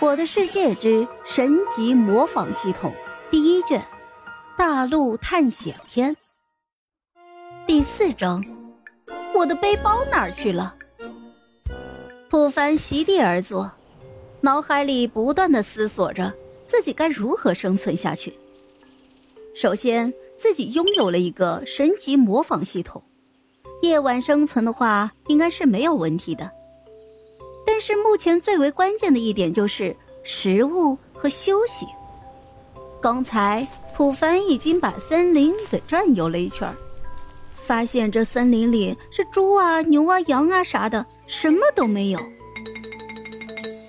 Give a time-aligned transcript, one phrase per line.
[0.00, 2.92] 我的世界之神级模仿系统
[3.32, 3.84] 第一卷：
[4.56, 6.14] 大陆探险篇
[7.66, 8.44] 第四章：
[9.34, 10.72] 我的背包哪儿去了？
[12.30, 13.68] 普凡席地而坐，
[14.40, 16.32] 脑海里不断的思索着
[16.64, 18.32] 自己该如何生存下去。
[19.52, 23.02] 首先，自己拥有了一个神级模仿系统，
[23.82, 26.48] 夜晚生存的话，应该是没有问题的。
[27.78, 29.94] 但是目前最为关键的一点就是
[30.24, 31.86] 食物和休息。
[33.00, 36.68] 刚才普凡已经把森林给转悠了一圈
[37.54, 42.18] 发现这森林里是猪啊、牛啊、羊啊啥的，什么都没有。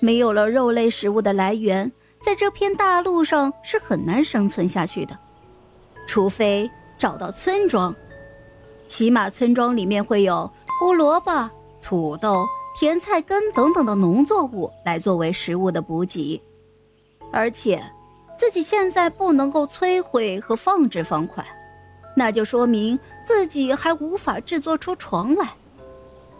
[0.00, 5.18] 没有了肉类食物的来源，在这片大陆上是很难生存下去的，
[6.06, 7.94] 除非找到村庄，
[8.86, 11.50] 起码村庄里面会有胡萝卜、
[11.82, 12.46] 土豆。
[12.76, 16.40] 甜菜根等等的农作物来作为食物的补给，
[17.32, 17.80] 而且
[18.36, 21.44] 自己现在不能够摧毁和放置方块，
[22.16, 25.54] 那就说明自己还无法制作出床来，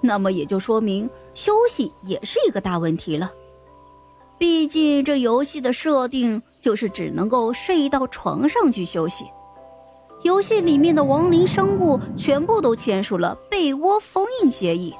[0.00, 3.30] 那么也就说明休息也是一个大问题了。
[4.36, 9.24] 毕竟这游戏的设定就是只能够睡到床上去休息，
[10.24, 14.92] 游戏里面的亡灵生物全部都签署了被窝封印协议。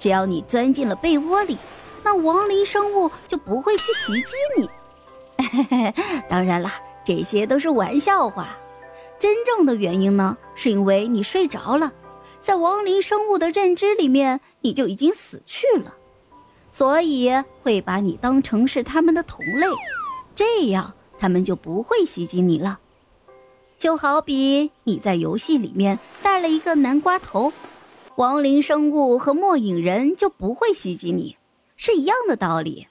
[0.00, 1.56] 只要你钻进了被窝里，
[2.02, 4.68] 那亡灵生物就不会去袭击你。
[6.28, 6.72] 当然了，
[7.04, 8.56] 这些都是玩笑话。
[9.18, 11.92] 真正的原因呢，是因为你睡着了，
[12.40, 15.94] 在亡灵生物的认知里面，你就已经死去了，
[16.70, 17.30] 所以
[17.62, 19.66] 会把你当成是他们的同类，
[20.34, 22.78] 这样他们就不会袭击你了。
[23.78, 27.52] 就好比你在游戏里面带了一个南瓜头。
[28.20, 31.38] 亡灵生物和末影人就不会袭击你，
[31.74, 32.86] 是一样的道理。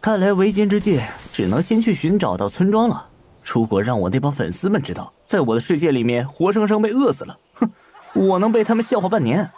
[0.00, 1.00] 看来为今之计
[1.32, 3.08] 只能先去寻找到村庄了。
[3.44, 7.70] 如果让我那帮粉丝们知道，在我的世界里面活生生被饿死了，哼，
[8.14, 9.48] 我能被他们笑话半年。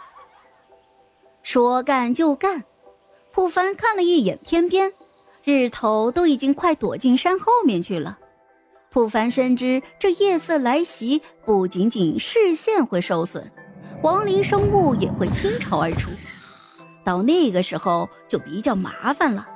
[1.41, 2.63] 说干就干，
[3.31, 4.93] 普凡看了一眼天边，
[5.43, 8.19] 日头都已经快躲进山后面去了。
[8.91, 13.51] 普凡深知这夜色来袭，不仅仅视线会受损。
[14.01, 16.09] 亡灵生物也会倾巢而出，
[17.03, 19.47] 到那个时候就比较麻烦了。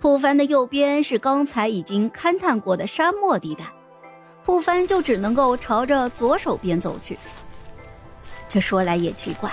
[0.00, 3.64] 普凡的右边是刚才已经勘探过的沙漠地带，
[4.44, 7.16] 普凡就只能够朝着左手边走去。
[8.48, 9.52] 这说来也奇怪，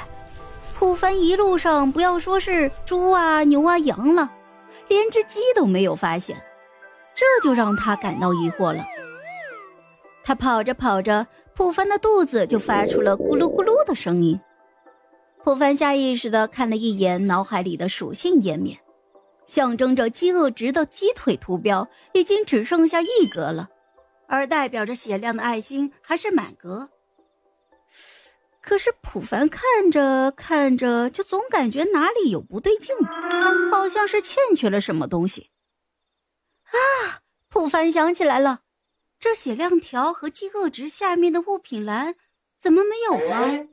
[0.75, 4.31] 普凡一路上不要说是猪啊、牛啊、羊了，
[4.87, 6.35] 连只鸡都没有发现，
[7.15, 8.83] 这就让他感到疑惑了。
[10.23, 11.27] 他跑着跑着。
[11.59, 14.39] 普凡的肚子就发出了咕噜咕噜的声音。
[15.43, 18.79] 普凡下意识地看了一眼脑海里的属性页面，
[19.45, 23.67] 象征着饥饿值的鸡腿图标已经只剩下一格了，
[24.27, 26.87] 而代表着血量的爱心还是满格。
[28.61, 32.95] 可是普凡看着看着，就总感觉哪里有不对劲，
[33.69, 35.49] 好像是欠缺了什么东西。
[36.67, 37.19] 啊！
[37.49, 38.61] 普凡想起来了。
[39.19, 42.15] 这血量条和饥饿值下面的物品栏
[42.57, 43.67] 怎么没有了？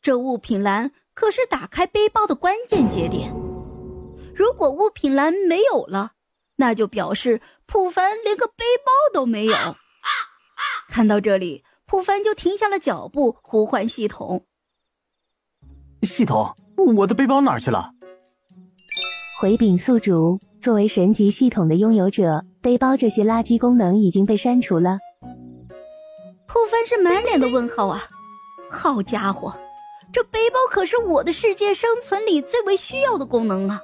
[0.00, 3.32] 这物品栏可是打开背包的关键节点。
[4.34, 6.12] 如果物品栏没有了，
[6.56, 9.76] 那就表示普凡连个背包都没有。
[10.88, 14.44] 看到这里，普凡就停下了脚步，呼唤系统
[16.02, 16.54] ：“系统，
[16.96, 17.90] 我的背包哪儿去了？”
[19.40, 20.38] 回禀宿主。
[20.62, 25.00] 作为神级系统的拥有者，背包这些垃圾功能已经被删除了。
[26.46, 28.04] 普凡是满脸的问号啊！
[28.70, 29.52] 好家伙，
[30.12, 33.80] 这背包可是我的世界生存里最为需要的功能啊！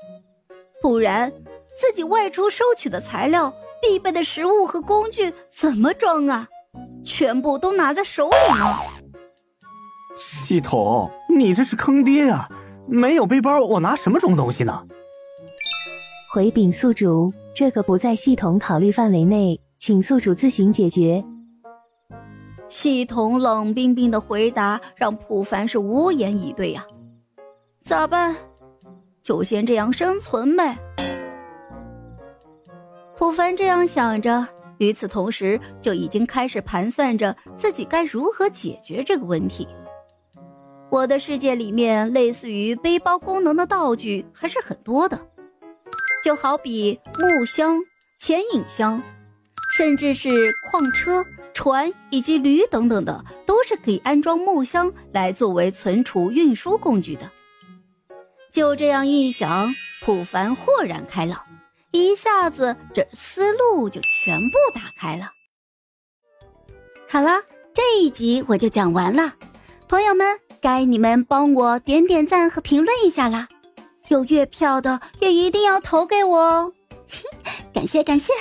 [0.81, 1.33] 不然
[1.81, 3.53] 自己外出收取的材料、
[3.83, 6.47] 必备的食物和工具怎么装啊？
[7.05, 8.77] 全部都拿在手里呢。
[10.17, 12.49] 系统，你这是坑爹呀！
[12.87, 14.85] 没有背包，我拿什么装东西呢？
[16.31, 21.25] 回禀宿主，这个不在系统考虑范围内，请宿主自行解决。
[22.69, 26.85] 系统冷冰冰的回答让普凡是无言以对呀。
[27.83, 28.37] 咋办？
[29.25, 30.77] 就先这样生存呗。
[33.17, 34.47] 普凡这样想着，
[34.77, 39.67] 与此同时就已经开始盘算着自己该如何解决这个问题。
[40.91, 45.19] 我的世界里面，类似于背包功能的道具还是很多的。
[46.29, 47.79] 就好比木箱
[48.21, 49.03] 牵引箱
[49.75, 57.31] 甚至是矿车船以及驴等等的都是可以安装木箱来作为存储运输工具的。
[58.53, 59.73] 就这样一想
[60.05, 61.41] 普凡豁然开朗
[61.93, 65.31] 一下子这思路就全部打开了。
[67.09, 67.43] 好啦
[67.73, 69.33] 这一集我就讲完啦
[69.89, 73.49] 朋友们该你们帮我点点赞和评论一下啦。
[74.09, 76.73] 有月票的也一定要投给我哦
[77.73, 78.33] 感谢 感谢。